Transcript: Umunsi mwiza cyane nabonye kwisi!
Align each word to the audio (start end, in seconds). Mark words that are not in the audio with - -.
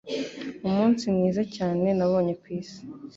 Umunsi 0.67 1.03
mwiza 1.13 1.43
cyane 1.55 1.87
nabonye 1.97 2.33
kwisi! 2.41 2.81